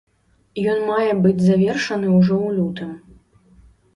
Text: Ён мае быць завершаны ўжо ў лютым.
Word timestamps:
Ён 0.71 0.79
мае 0.91 1.11
быць 1.25 1.43
завершаны 1.49 2.07
ўжо 2.17 2.35
ў 2.47 2.49
лютым. 2.61 2.91